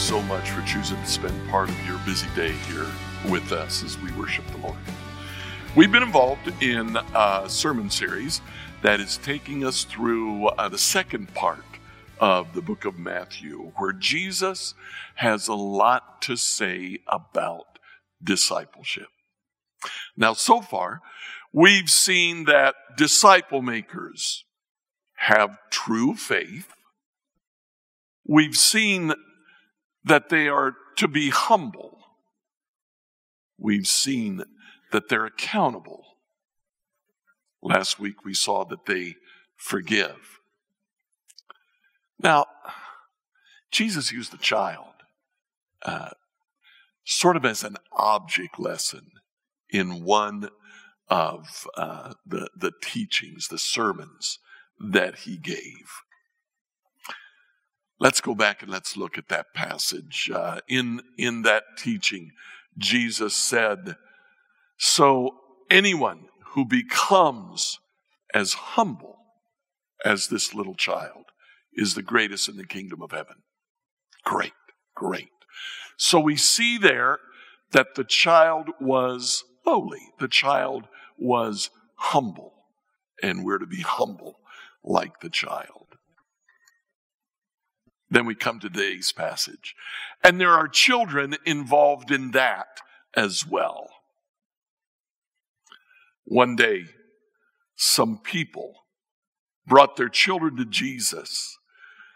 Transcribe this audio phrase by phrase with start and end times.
[0.00, 2.86] So much for choosing to spend part of your busy day here
[3.28, 4.78] with us as we worship the Lord.
[5.76, 8.40] We've been involved in a sermon series
[8.82, 11.64] that is taking us through uh, the second part
[12.18, 14.74] of the book of Matthew, where Jesus
[15.16, 17.78] has a lot to say about
[18.24, 19.08] discipleship.
[20.16, 21.02] Now, so far,
[21.52, 24.44] we've seen that disciple makers
[25.16, 26.72] have true faith.
[28.26, 29.12] We've seen
[30.10, 31.98] that they are to be humble.
[33.56, 34.42] We've seen
[34.90, 36.04] that they're accountable.
[37.62, 39.14] Last week we saw that they
[39.56, 40.40] forgive.
[42.20, 42.46] Now,
[43.70, 44.94] Jesus used the child
[45.82, 46.10] uh,
[47.04, 49.12] sort of as an object lesson
[49.70, 50.48] in one
[51.08, 54.40] of uh, the, the teachings, the sermons
[54.80, 56.02] that he gave.
[58.00, 60.30] Let's go back and let's look at that passage.
[60.34, 62.32] Uh, in, in that teaching,
[62.78, 63.96] Jesus said,
[64.78, 65.36] So
[65.70, 67.78] anyone who becomes
[68.32, 69.18] as humble
[70.02, 71.26] as this little child
[71.74, 73.42] is the greatest in the kingdom of heaven.
[74.24, 74.54] Great,
[74.94, 75.28] great.
[75.98, 77.18] So we see there
[77.72, 82.54] that the child was lowly, the child was humble,
[83.22, 84.40] and we're to be humble
[84.82, 85.89] like the child.
[88.10, 89.74] Then we come to today's passage.
[90.22, 92.80] And there are children involved in that
[93.16, 93.88] as well.
[96.24, 96.86] One day,
[97.76, 98.84] some people
[99.66, 101.56] brought their children to Jesus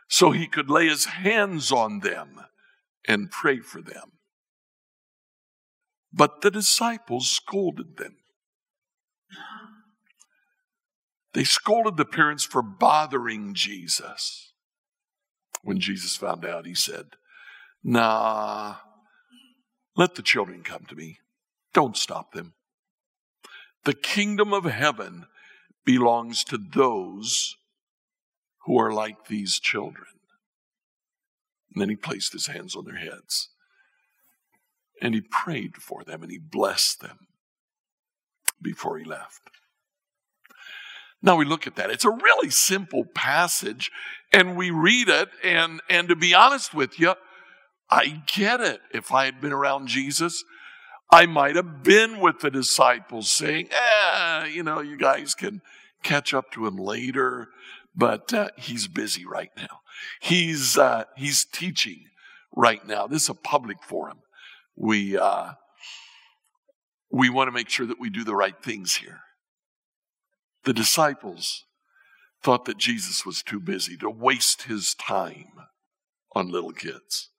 [0.09, 2.41] so he could lay his hands on them
[3.07, 4.13] and pray for them.
[6.13, 8.17] But the disciples scolded them.
[11.33, 14.54] They scolded the parents for bothering Jesus.
[15.65, 17.07] When Jesus found out, he said,
[17.83, 18.77] Nah,
[19.97, 21.19] let the children come to me.
[21.73, 22.55] Don't stop them.
[23.85, 25.27] The kingdom of heaven
[25.85, 27.57] belongs to those
[28.65, 30.07] who are like these children.
[31.73, 33.49] And then he placed his hands on their heads.
[35.03, 37.27] And he prayed for them and he blessed them
[38.63, 39.51] before he left.
[41.25, 41.91] Now we look at that.
[41.91, 43.91] It's a really simple passage,
[44.35, 47.15] and we read it, and, and to be honest with you,
[47.89, 48.81] I get it.
[48.93, 50.43] If I had been around Jesus,
[51.13, 55.63] I might have been with the disciples saying, eh, you know, you guys can
[56.03, 57.49] catch up to him later,
[57.95, 59.81] but uh, he's busy right now.
[60.21, 62.07] He's, uh, he's teaching
[62.57, 63.07] right now.
[63.07, 64.19] This is a public forum.
[64.75, 65.53] We, uh,
[67.13, 69.21] we want to make sure that we do the right things here.
[70.65, 71.65] The disciples
[72.45, 75.53] thought that Jesus was too busy to waste his time
[76.33, 77.31] on little kids.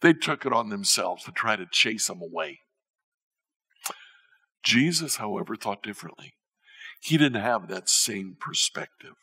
[0.00, 2.58] They took it on themselves to try to chase them away.
[4.64, 6.34] Jesus, however, thought differently.
[7.00, 9.14] He didn't have that same perspective.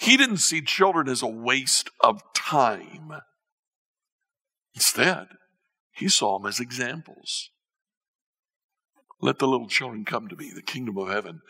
[0.00, 3.12] He didn't see children as a waste of time.
[4.74, 5.28] Instead,
[5.92, 7.50] he saw them as examples.
[9.20, 10.50] Let the little children come to me.
[10.52, 11.42] The kingdom of heaven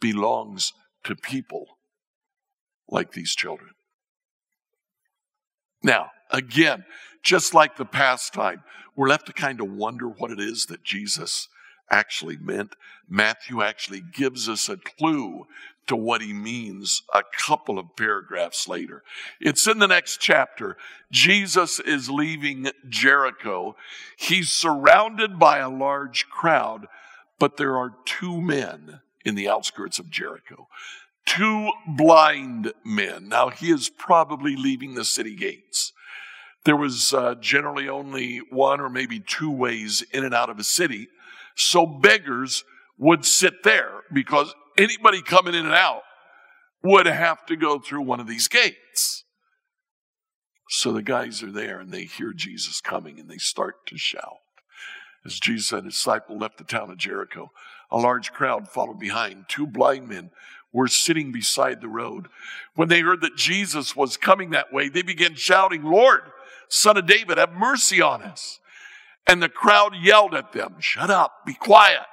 [0.00, 0.72] belongs
[1.04, 1.77] to people
[2.88, 3.70] like these children.
[5.82, 6.84] Now, again,
[7.22, 8.62] just like the past time,
[8.96, 11.48] we're left to kind of wonder what it is that Jesus
[11.90, 12.74] actually meant.
[13.08, 15.46] Matthew actually gives us a clue
[15.86, 19.02] to what he means a couple of paragraphs later.
[19.40, 20.76] It's in the next chapter.
[21.10, 23.74] Jesus is leaving Jericho.
[24.16, 26.86] He's surrounded by a large crowd,
[27.38, 30.68] but there are two men in the outskirts of Jericho.
[31.26, 33.28] Two blind men.
[33.28, 35.92] Now, he is probably leaving the city gates.
[36.64, 40.64] There was uh, generally only one or maybe two ways in and out of a
[40.64, 41.08] city.
[41.54, 42.64] So beggars
[42.98, 46.02] would sit there because anybody coming in and out
[46.82, 49.24] would have to go through one of these gates.
[50.68, 54.38] So the guys are there and they hear Jesus coming and they start to shout.
[55.24, 57.50] As Jesus and his disciple left the town of Jericho,
[57.90, 59.46] a large crowd followed behind.
[59.48, 60.30] Two blind men
[60.72, 62.28] were sitting beside the road.
[62.74, 66.22] When they heard that Jesus was coming that way, they began shouting, Lord,
[66.68, 68.60] son of David, have mercy on us.
[69.26, 72.06] And the crowd yelled at them, Shut up, be quiet,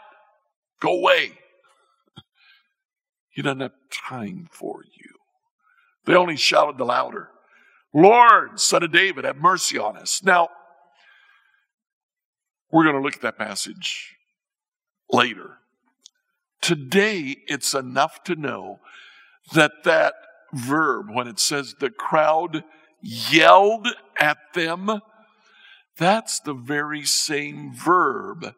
[0.82, 1.38] go away.
[3.30, 5.12] He doesn't have time for you.
[6.06, 7.30] They only shouted the louder,
[7.94, 10.22] Lord, son of David, have mercy on us.
[10.22, 10.50] Now,
[12.70, 14.18] we're going to look at that passage
[15.10, 15.60] later.
[16.66, 18.80] Today, it's enough to know
[19.54, 20.16] that that
[20.52, 22.64] verb, when it says the crowd
[23.04, 23.88] yelled
[24.20, 25.00] at them,
[25.96, 28.56] that's the very same verb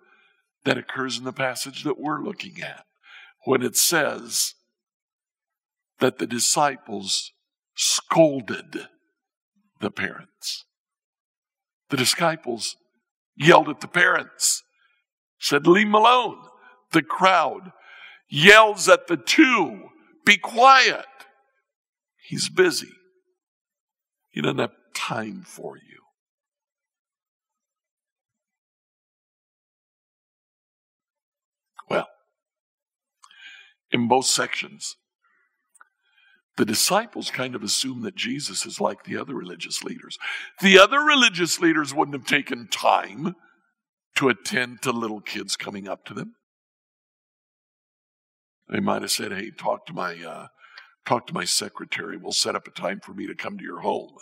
[0.64, 2.86] that occurs in the passage that we're looking at
[3.44, 4.54] when it says
[6.00, 7.34] that the disciples
[7.76, 8.88] scolded
[9.82, 10.64] the parents.
[11.90, 12.78] The disciples
[13.36, 14.64] yelled at the parents,
[15.40, 16.38] said, Leave him alone.
[16.94, 17.74] The crowd
[18.30, 19.90] yells at the two,
[20.26, 21.06] Be quiet.
[22.28, 22.92] He's busy.
[24.30, 26.02] He doesn't have time for you.
[31.90, 32.08] Well,
[33.92, 34.98] in both sections,
[36.58, 40.18] the disciples kind of assume that Jesus is like the other religious leaders.
[40.62, 43.36] The other religious leaders wouldn't have taken time
[44.16, 46.34] to attend to little kids coming up to them.
[48.70, 50.48] They might have said, "Hey, talk to my uh,
[51.06, 52.18] talk to my secretary.
[52.18, 54.18] We'll set up a time for me to come to your home."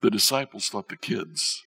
[0.00, 1.66] The disciples thought the kids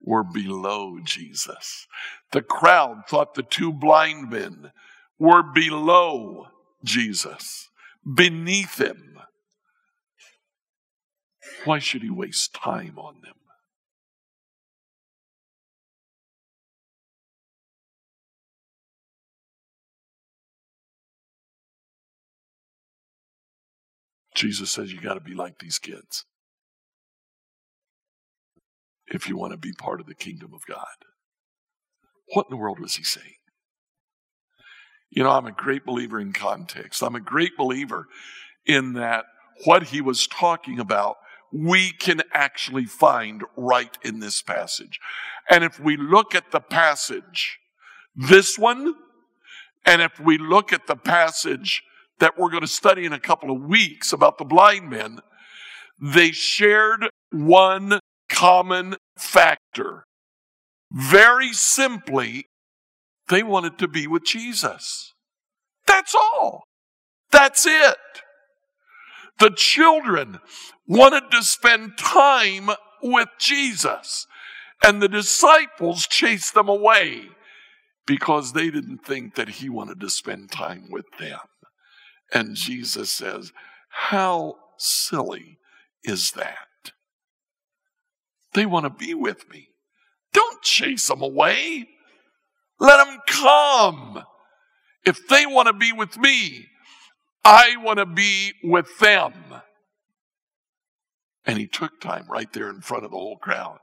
[0.00, 1.86] were below Jesus.
[2.32, 4.72] The crowd thought the two blind men
[5.18, 6.48] were below
[6.84, 7.70] Jesus,
[8.14, 9.18] beneath him.
[11.64, 13.34] Why should he waste time on them?
[24.34, 26.24] Jesus says you got to be like these kids
[29.06, 30.86] if you want to be part of the kingdom of God.
[32.28, 33.36] What in the world was he saying?
[35.10, 37.02] You know, I'm a great believer in context.
[37.02, 38.06] I'm a great believer
[38.66, 39.26] in that
[39.64, 41.16] what he was talking about,
[41.52, 44.98] we can actually find right in this passage.
[45.48, 47.58] And if we look at the passage,
[48.16, 48.94] this one,
[49.86, 51.84] and if we look at the passage
[52.20, 55.20] that we're going to study in a couple of weeks about the blind men,
[56.00, 60.04] they shared one common factor.
[60.90, 62.46] Very simply,
[63.28, 65.12] they wanted to be with Jesus.
[65.86, 66.64] That's all.
[67.30, 67.96] That's it.
[69.40, 70.38] The children
[70.86, 72.70] wanted to spend time
[73.02, 74.26] with Jesus,
[74.84, 77.28] and the disciples chased them away
[78.06, 81.38] because they didn't think that he wanted to spend time with them.
[82.34, 83.52] And Jesus says,
[83.88, 85.58] How silly
[86.02, 86.92] is that?
[88.52, 89.68] They want to be with me.
[90.32, 91.88] Don't chase them away.
[92.80, 94.24] Let them come.
[95.06, 96.66] If they want to be with me,
[97.44, 99.32] I want to be with them.
[101.46, 103.78] And he took time right there in front of the whole crowd.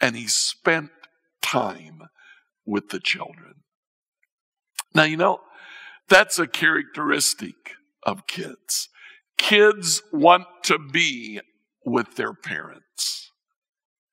[0.00, 0.90] And he spent
[1.40, 2.02] time
[2.66, 3.54] with the children.
[4.94, 5.40] Now, you know,
[6.08, 7.54] that's a characteristic
[8.02, 8.88] of kids.
[9.36, 11.40] Kids want to be
[11.84, 13.30] with their parents.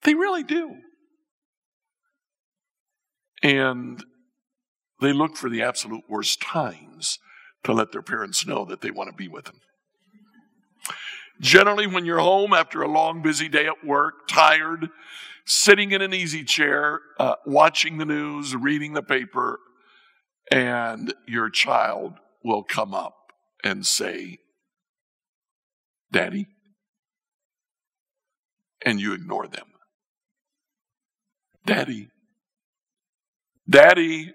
[0.04, 0.76] They really do.
[3.44, 4.04] And
[5.02, 7.20] they look for the absolute worst times
[7.64, 9.60] to let their parents know that they want to be with them.
[11.42, 14.90] Generally, when you're home after a long, busy day at work, tired,
[15.46, 19.60] sitting in an easy chair, uh, watching the news, reading the paper,
[20.50, 22.14] and your child
[22.44, 23.25] will come up
[23.66, 24.38] and say,
[26.12, 26.48] Daddy,
[28.86, 29.66] and you ignore them.
[31.66, 32.10] Daddy,
[33.68, 34.32] Daddy,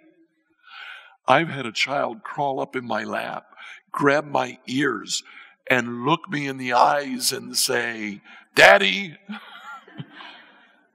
[1.29, 3.45] I've had a child crawl up in my lap,
[3.93, 5.23] grab my ears,
[5.71, 8.21] and look me in the eyes and say,
[8.57, 9.17] Daddy.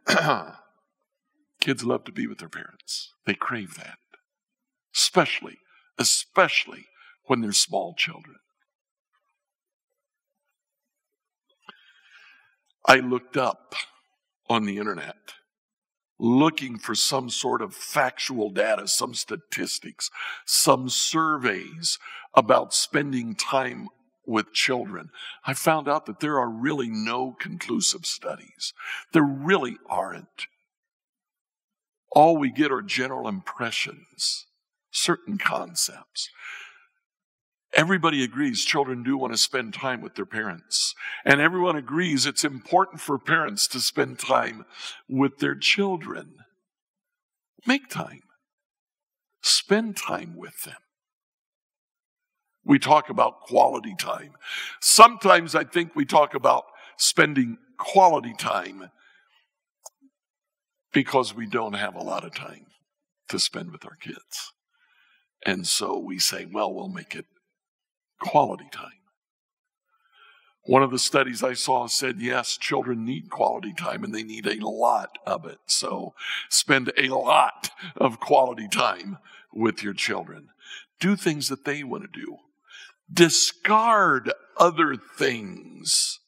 [1.61, 3.13] Kids love to be with their parents.
[3.25, 3.97] They crave that.
[4.93, 5.59] Especially,
[5.97, 6.87] especially
[7.27, 8.37] when they're small children.
[12.87, 13.75] I looked up
[14.49, 15.33] on the internet
[16.19, 20.09] looking for some sort of factual data, some statistics,
[20.45, 21.99] some surveys
[22.33, 23.89] about spending time
[24.25, 25.09] with children.
[25.45, 28.73] I found out that there are really no conclusive studies.
[29.13, 30.47] There really aren't.
[32.11, 34.45] All we get are general impressions,
[34.89, 36.29] certain concepts.
[37.75, 40.95] Everybody agrees children do want to spend time with their parents.
[41.25, 44.65] And everyone agrees it's important for parents to spend time
[45.09, 46.35] with their children.
[47.67, 48.21] Make time.
[49.41, 50.77] Spend time with them.
[52.63, 54.35] We talk about quality time.
[54.81, 56.63] Sometimes I think we talk about
[56.97, 58.89] spending quality time
[60.93, 62.67] because we don't have a lot of time
[63.27, 64.53] to spend with our kids.
[65.45, 67.25] And so we say, well, we'll make it
[68.19, 68.91] quality time.
[70.67, 74.47] One of the studies I saw said, yes, children need quality time and they need
[74.47, 75.59] a lot of it.
[75.67, 76.15] So
[76.49, 79.19] spend a lot of quality time
[79.53, 80.49] with your children.
[80.99, 82.37] Do things that they want to do.
[83.13, 86.19] Discard other things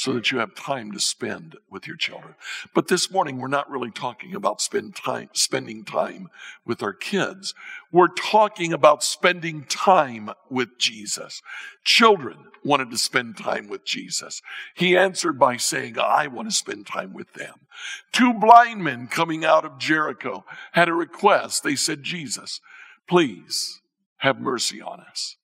[0.00, 2.34] so that you have time to spend with your children.
[2.74, 6.30] But this morning, we're not really talking about spend time, spending time
[6.64, 7.52] with our kids.
[7.92, 11.42] We're talking about spending time with Jesus.
[11.84, 14.40] Children wanted to spend time with Jesus.
[14.74, 17.66] He answered by saying, I want to spend time with them.
[18.10, 21.62] Two blind men coming out of Jericho had a request.
[21.62, 22.62] They said, Jesus,
[23.06, 23.82] please
[24.20, 25.36] have mercy on us.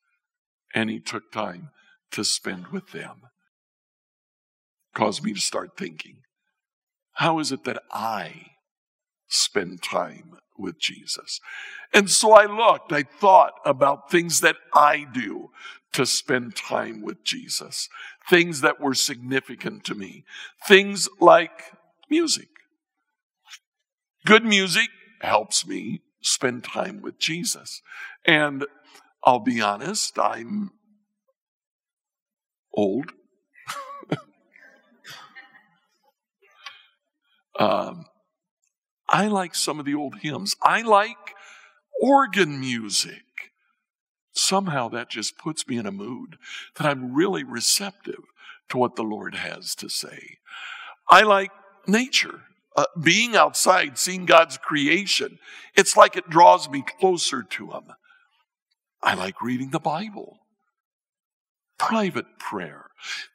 [0.75, 1.69] And he took time
[2.13, 3.21] to spend with them
[4.97, 6.23] caused me to start thinking
[7.19, 8.47] how is it that I
[9.27, 11.41] spend time with Jesus?
[11.95, 15.49] And so I looked, I thought about things that I do
[15.95, 17.89] to spend time with Jesus,
[18.29, 20.25] things that were significant to me,
[20.69, 21.73] things like
[22.11, 22.49] music.
[24.27, 24.91] Good music
[25.23, 27.81] helps me spend time with Jesus.
[28.27, 28.67] And
[29.25, 30.73] I'll be honest, I'm
[32.75, 33.13] old.
[37.59, 38.07] Um,
[39.09, 40.57] I like some of the old hymns.
[40.63, 41.35] I like
[42.01, 43.23] organ music.
[44.35, 46.37] Somehow that just puts me in a mood
[46.77, 48.25] that I'm really receptive
[48.69, 50.39] to what the Lord has to say.
[51.09, 51.53] I like
[51.87, 52.43] nature.
[52.77, 55.39] Uh, being outside, seeing God's creation,
[55.75, 57.85] it's like it draws me closer to Him.
[59.03, 60.41] I like reading the Bible
[61.79, 62.86] private prayer.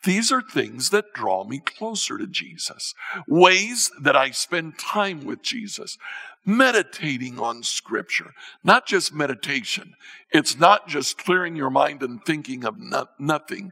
[0.03, 2.93] These are things that draw me closer to Jesus,
[3.27, 5.97] ways that I spend time with Jesus,
[6.45, 8.33] meditating on Scripture.
[8.63, 9.93] Not just meditation,
[10.31, 13.71] it's not just clearing your mind and thinking of no- nothing,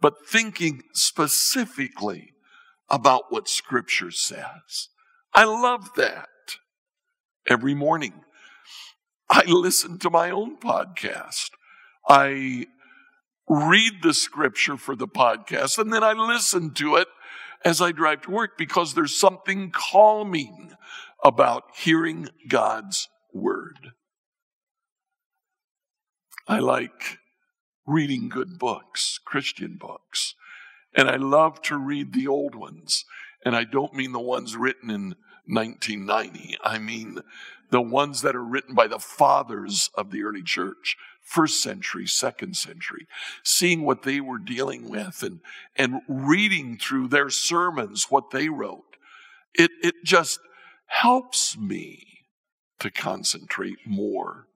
[0.00, 2.32] but thinking specifically
[2.90, 4.88] about what Scripture says.
[5.34, 6.28] I love that.
[7.48, 8.24] Every morning,
[9.30, 11.50] I listen to my own podcast.
[12.08, 12.66] I
[13.48, 17.08] read the scripture for the podcast and then I listen to it
[17.64, 20.72] as I drive to work because there's something calming
[21.24, 23.92] about hearing God's word.
[26.46, 27.18] I like
[27.86, 30.34] reading good books, Christian books,
[30.94, 33.04] and I love to read the old ones.
[33.44, 35.14] And I don't mean the ones written in
[35.46, 36.56] 1990.
[36.62, 37.20] I mean
[37.70, 40.96] the ones that are written by the fathers of the early church,
[41.28, 43.06] first century, second century,
[43.44, 45.40] seeing what they were dealing with and,
[45.76, 48.96] and reading through their sermons, what they wrote.
[49.54, 50.40] It, it just
[50.86, 52.06] helps me
[52.80, 54.46] to concentrate more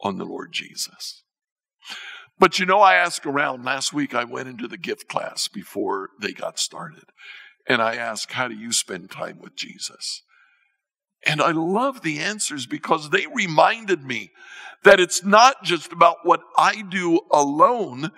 [0.00, 1.22] on the Lord Jesus.
[2.38, 3.64] But you know, I asked around.
[3.64, 7.04] Last week I went into the gift class before they got started.
[7.66, 10.22] And I asked, How do you spend time with Jesus?
[11.26, 14.30] And I love the answers because they reminded me
[14.82, 18.10] that it's not just about what I do alone.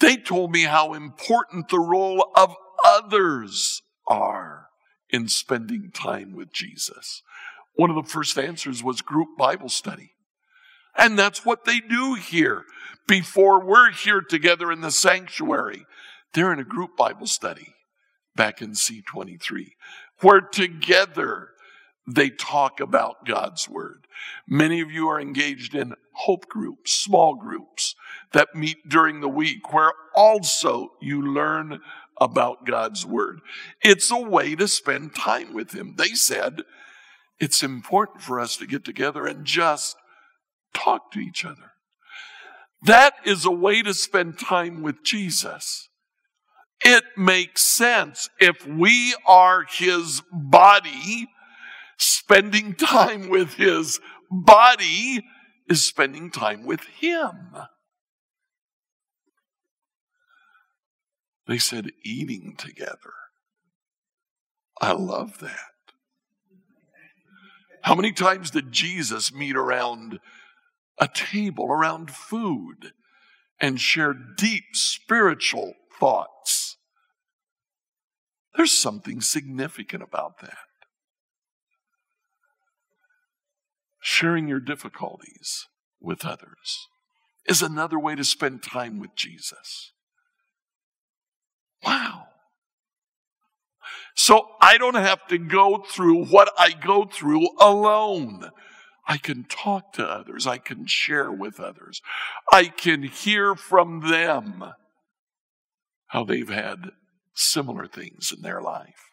[0.00, 2.54] They told me how important the role of
[2.84, 4.68] others are
[5.10, 7.22] in spending time with Jesus.
[7.74, 10.12] One of the first answers was group Bible study.
[10.96, 12.64] And that's what they do here
[13.06, 15.86] before we're here together in the sanctuary.
[16.34, 17.74] They're in a group Bible study
[18.34, 19.70] back in C23
[20.20, 21.50] where together
[22.08, 24.06] they talk about God's Word.
[24.46, 27.94] Many of you are engaged in hope groups, small groups
[28.32, 31.80] that meet during the week where also you learn
[32.18, 33.40] about God's Word.
[33.82, 35.94] It's a way to spend time with Him.
[35.98, 36.62] They said
[37.38, 39.96] it's important for us to get together and just
[40.72, 41.72] talk to each other.
[42.82, 45.88] That is a way to spend time with Jesus.
[46.80, 51.28] It makes sense if we are His body
[51.98, 54.00] Spending time with his
[54.30, 55.24] body
[55.68, 57.56] is spending time with him.
[61.46, 63.14] They said eating together.
[64.80, 65.58] I love that.
[67.82, 70.20] How many times did Jesus meet around
[71.00, 72.92] a table, around food?
[73.60, 76.76] and share deep spiritual thoughts.
[78.56, 80.58] There's something significant about that.
[84.10, 85.68] Sharing your difficulties
[86.00, 86.88] with others
[87.46, 89.92] is another way to spend time with Jesus.
[91.84, 92.28] Wow.
[94.14, 98.48] So I don't have to go through what I go through alone.
[99.06, 100.46] I can talk to others.
[100.46, 102.00] I can share with others.
[102.50, 104.72] I can hear from them
[106.06, 106.92] how they've had
[107.34, 109.12] similar things in their life,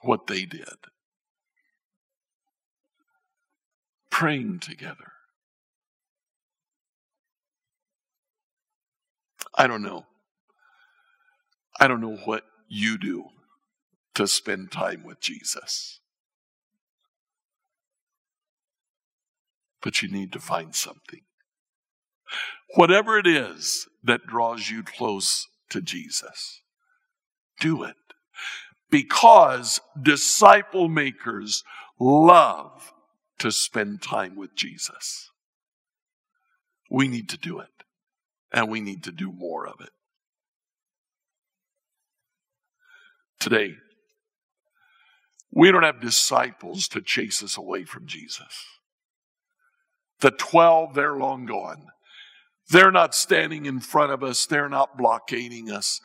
[0.00, 0.91] what they did.
[4.12, 5.10] Praying together.
[9.56, 10.04] I don't know.
[11.80, 13.24] I don't know what you do
[14.14, 16.00] to spend time with Jesus.
[19.80, 21.22] But you need to find something.
[22.74, 26.60] Whatever it is that draws you close to Jesus,
[27.60, 27.96] do it.
[28.90, 31.64] Because disciple makers
[31.98, 32.91] love
[33.42, 35.30] to spend time with Jesus.
[36.88, 37.82] We need to do it,
[38.52, 39.90] and we need to do more of it.
[43.40, 43.74] Today,
[45.50, 48.64] we don't have disciples to chase us away from Jesus.
[50.20, 51.88] The 12, they're long gone.
[52.70, 54.46] They're not standing in front of us.
[54.46, 56.00] They're not blockading us.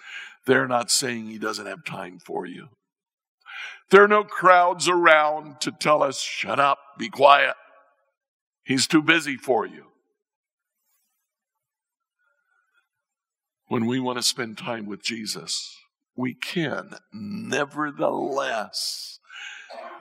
[0.47, 2.69] They're not saying he doesn't have time for you.
[3.89, 7.55] There are no crowds around to tell us, shut up, be quiet.
[8.63, 9.85] He's too busy for you.
[13.67, 15.75] When we want to spend time with Jesus,
[16.15, 16.95] we can.
[17.13, 19.19] Nevertheless,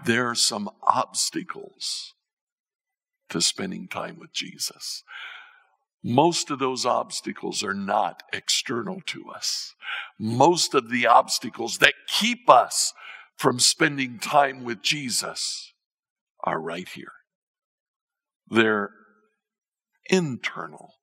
[0.05, 2.15] there are some obstacles
[3.29, 5.03] to spending time with Jesus.
[6.03, 9.75] Most of those obstacles are not external to us.
[10.19, 12.93] Most of the obstacles that keep us
[13.37, 15.73] from spending time with Jesus
[16.43, 17.13] are right here.
[18.49, 18.91] They're
[20.09, 20.95] internal.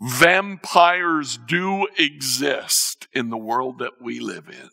[0.00, 4.70] Vampires do exist in the world that we live in.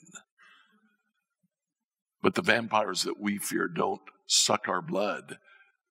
[2.22, 5.38] But the vampires that we fear don't suck our blood,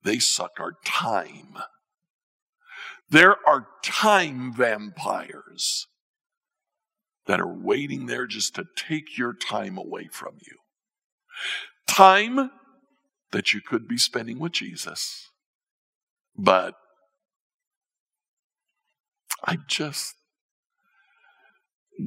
[0.02, 1.56] they suck our time.
[3.10, 5.86] There are time vampires
[7.26, 10.56] that are waiting there just to take your time away from you.
[11.86, 12.50] Time
[13.30, 15.30] that you could be spending with Jesus.
[16.36, 16.74] But
[19.44, 20.14] I just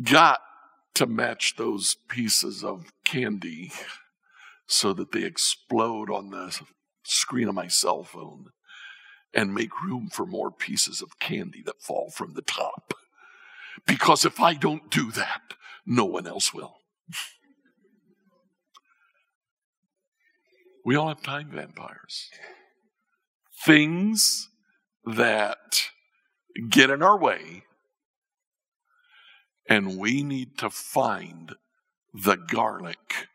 [0.04, 0.40] got
[0.96, 3.72] to match those pieces of candy
[4.68, 6.60] so that they explode on the
[7.04, 8.48] screen of my cell phone
[9.34, 12.94] and make room for more pieces of candy that fall from the top.
[13.86, 15.42] Because if I don't do that,
[15.86, 16.78] no one else will.
[20.86, 22.30] We all have time vampires.
[23.66, 24.50] Things
[25.04, 25.90] that
[26.70, 27.64] get in our way,
[29.68, 31.56] and we need to find
[32.14, 33.28] the garlic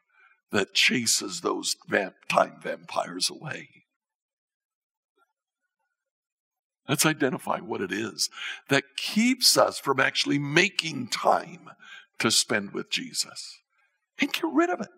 [0.52, 3.68] that chases those vamp- time vampires away.
[6.88, 8.30] Let's identify what it is
[8.68, 11.70] that keeps us from actually making time
[12.18, 13.60] to spend with Jesus
[14.20, 14.88] and get rid of it.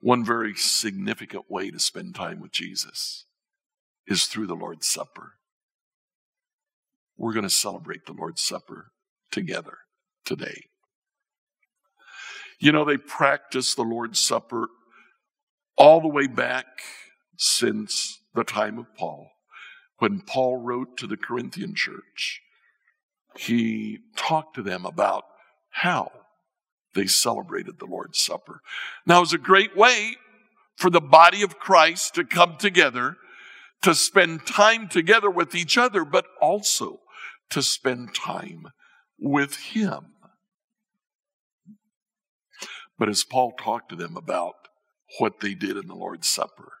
[0.00, 3.24] One very significant way to spend time with Jesus
[4.06, 5.32] is through the Lord's Supper.
[7.16, 8.92] We're going to celebrate the Lord's Supper
[9.30, 9.78] together
[10.24, 10.64] today.
[12.58, 14.68] You know, they practiced the Lord's Supper
[15.76, 16.66] all the way back
[17.36, 19.30] since the time of Paul.
[19.98, 22.40] When Paul wrote to the Corinthian church,
[23.36, 25.24] he talked to them about
[25.70, 26.10] how
[26.94, 28.60] they celebrated the Lord's Supper.
[29.06, 30.16] Now, it was a great way
[30.76, 33.16] for the body of Christ to come together,
[33.82, 37.00] to spend time together with each other, but also
[37.50, 38.68] to spend time
[39.18, 40.14] with Him.
[42.98, 44.54] But as Paul talked to them about
[45.18, 46.72] what they did in the Lord's Supper,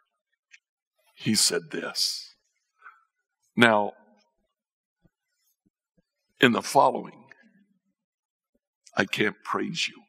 [1.24, 2.34] he said this.
[3.56, 3.92] Now,
[6.38, 7.24] in the following,
[8.94, 10.02] I can't praise you.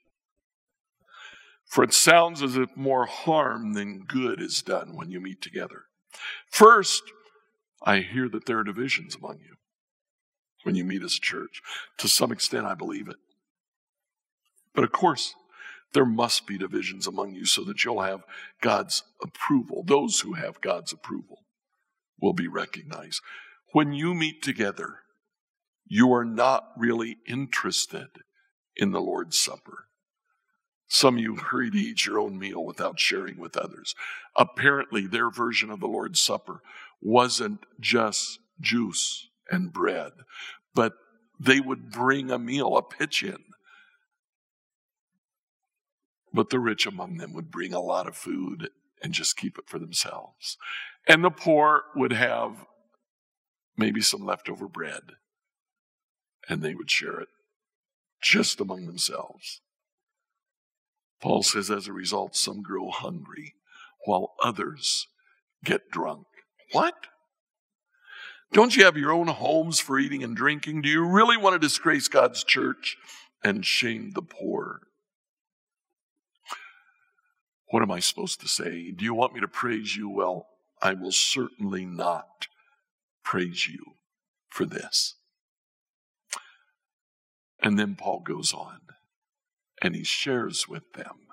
[1.68, 5.84] For it sounds as if more harm than good is done when you meet together.
[6.52, 7.04] First,
[7.82, 9.56] I hear that there are divisions among you
[10.64, 11.62] when you meet as a church.
[12.00, 13.18] To some extent, I believe it.
[14.74, 15.34] But of course,
[15.96, 18.26] There must be divisions among you so that you'll have
[18.62, 19.82] God's approval.
[19.88, 21.46] Those who have God's approval
[22.22, 23.22] will be recognized.
[23.72, 25.00] When you meet together,
[25.86, 28.08] you are not really interested
[28.76, 29.86] in the Lord's Supper.
[30.90, 33.96] Some of you hurry to eat your own meal without sharing with others.
[34.36, 36.62] Apparently, their version of the Lord's Supper
[37.02, 40.12] wasn't just juice and bread,
[40.74, 40.92] but
[41.40, 43.38] they would bring a meal, a pitch in.
[46.36, 48.70] But the rich among them would bring a lot of food
[49.02, 50.58] and just keep it for themselves.
[51.08, 52.66] And the poor would have
[53.78, 55.14] maybe some leftover bread
[56.50, 57.30] and they would share it
[58.22, 59.62] just among themselves.
[61.22, 63.54] Paul says, as a result, some grow hungry
[64.04, 65.08] while others
[65.64, 66.28] get drunk.
[66.74, 66.96] What?
[68.52, 70.82] Don't you have your own homes for eating and drinking?
[70.82, 72.98] Do you really want to disgrace God's church
[73.42, 74.82] and shame the poor?
[77.70, 78.92] What am I supposed to say?
[78.92, 80.10] Do you want me to praise you?
[80.10, 80.48] Well,
[80.82, 82.48] I will certainly not
[83.24, 83.84] praise you
[84.50, 85.16] for this.
[87.62, 88.80] And then Paul goes on
[89.82, 91.28] and he shares with them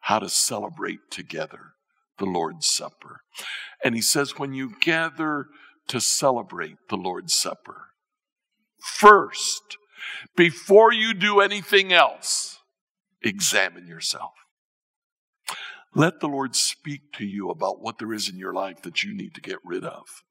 [0.00, 1.74] how to celebrate together
[2.18, 3.20] the Lord's Supper.
[3.84, 5.46] And he says, when you gather
[5.88, 7.88] to celebrate the Lord's Supper,
[8.82, 9.76] first,
[10.36, 12.58] before you do anything else,
[13.22, 14.32] examine yourself.
[15.94, 19.12] Let the Lord speak to you about what there is in your life that you
[19.12, 20.22] need to get rid of.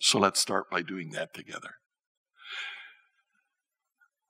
[0.00, 1.74] So let's start by doing that together.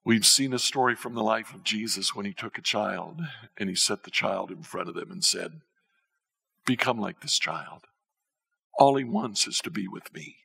[0.04, 3.20] We've seen a story from the life of Jesus when he took a child
[3.58, 5.60] and he set the child in front of them and said,
[6.64, 7.84] Become like this child.
[8.78, 10.36] All he wants is to be with me.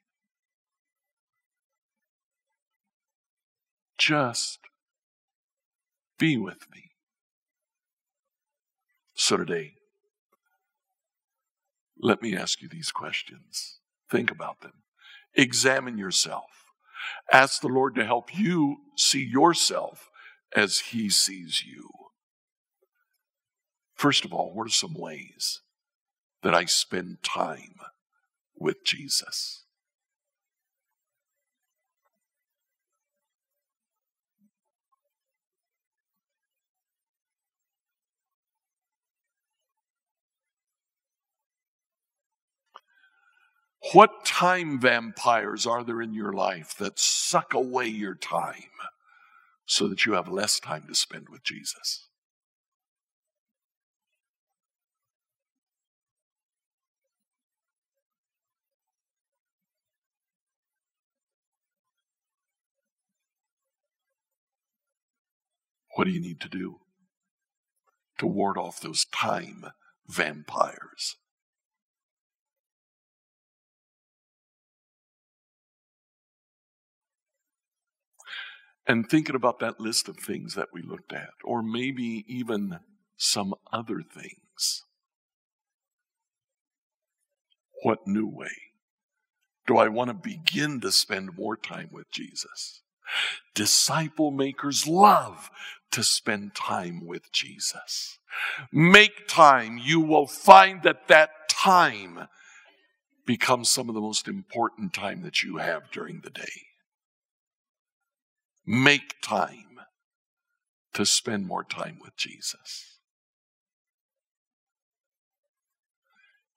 [3.98, 4.60] Just
[6.18, 6.93] be with me.
[9.16, 9.74] So today,
[12.00, 13.80] let me ask you these questions.
[14.10, 14.84] Think about them.
[15.36, 16.52] Examine yourself.
[17.32, 20.10] Ask the Lord to help you see yourself
[20.56, 21.90] as He sees you.
[23.96, 25.62] First of all, what are some ways
[26.42, 27.76] that I spend time
[28.58, 29.63] with Jesus?
[43.92, 48.72] What time vampires are there in your life that suck away your time
[49.66, 52.08] so that you have less time to spend with Jesus?
[65.96, 66.80] What do you need to do
[68.18, 69.66] to ward off those time
[70.08, 71.18] vampires?
[78.88, 82.80] And thinking about that list of things that we looked at, or maybe even
[83.18, 84.84] some other things.
[87.84, 88.52] What new way
[89.68, 92.82] do I want to begin to spend more time with Jesus?
[93.54, 95.50] Disciple makers love
[95.92, 98.18] to spend time with Jesus.
[98.72, 99.78] Make time.
[99.78, 102.28] You will find that that time
[103.26, 106.73] becomes some of the most important time that you have during the day.
[108.66, 109.80] Make time
[110.94, 113.00] to spend more time with Jesus.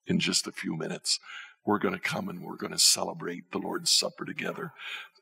[0.07, 1.19] In just a few minutes,
[1.65, 4.73] we're going to come and we're going to celebrate the Lord's Supper together.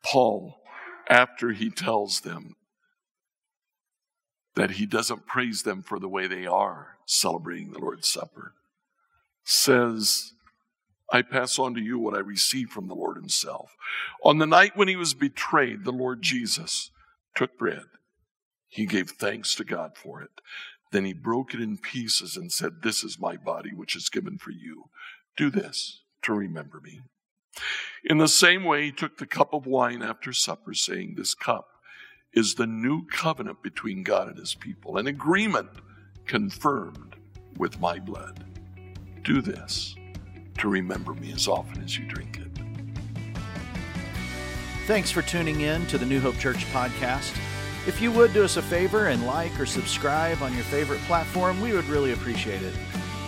[0.05, 0.61] Paul,
[1.09, 2.57] after he tells them
[4.55, 8.53] that he doesn't praise them for the way they are celebrating the Lord's Supper,
[9.43, 10.33] says,
[11.15, 13.77] I pass on to you what I received from the Lord Himself.
[14.25, 16.91] On the night when He was betrayed, the Lord Jesus
[17.37, 17.85] took bread.
[18.67, 20.41] He gave thanks to God for it.
[20.91, 24.39] Then He broke it in pieces and said, This is my body, which is given
[24.39, 24.87] for you.
[25.37, 27.03] Do this to remember me.
[28.05, 31.69] In the same way, He took the cup of wine after supper, saying, This cup
[32.33, 35.71] is the new covenant between God and His people, an agreement
[36.27, 37.15] confirmed
[37.57, 38.45] with my blood.
[39.23, 39.95] Do this
[40.65, 42.49] to remember me as often as you drink it.
[44.87, 47.37] Thanks for tuning in to the New Hope Church podcast.
[47.87, 51.61] If you would do us a favor and like or subscribe on your favorite platform,
[51.61, 52.75] we would really appreciate it.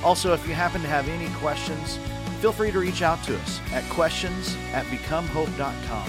[0.02, 1.98] Also, if you happen to have any questions,
[2.40, 6.08] feel free to reach out to us at questions at becomehope.com.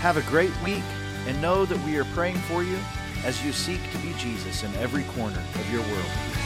[0.00, 0.84] Have a great week
[1.26, 2.78] and know that we are praying for you
[3.24, 6.43] as you seek to be Jesus in every corner of your world.